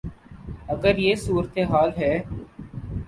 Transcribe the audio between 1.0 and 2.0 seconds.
صورتحال